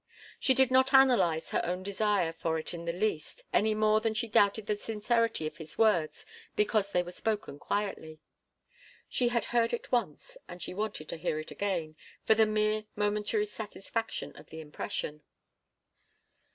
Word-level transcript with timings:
She 0.39 0.55
did 0.55 0.71
not 0.71 0.95
analyze 0.95 1.51
her 1.51 1.63
own 1.63 1.83
desire 1.83 2.33
for 2.33 2.57
it 2.57 2.73
in 2.73 2.85
the 2.85 2.91
least, 2.91 3.43
any 3.53 3.75
more 3.75 4.01
than 4.01 4.15
she 4.15 4.27
doubted 4.27 4.65
the 4.65 4.75
sincerity 4.75 5.45
of 5.45 5.57
his 5.57 5.77
words 5.77 6.25
because 6.55 6.89
they 6.89 7.03
were 7.03 7.11
spoken 7.11 7.59
quietly. 7.59 8.19
She 9.07 9.27
had 9.27 9.45
heard 9.53 9.73
it 9.73 9.91
once 9.91 10.37
and 10.47 10.59
she 10.59 10.73
wanted 10.73 11.07
to 11.09 11.17
hear 11.17 11.37
it 11.37 11.51
again, 11.51 11.95
for 12.25 12.33
the 12.33 12.47
mere 12.47 12.85
momentary 12.95 13.45
satisfaction 13.45 14.35
of 14.35 14.49
the 14.49 14.59
impression. 14.59 15.21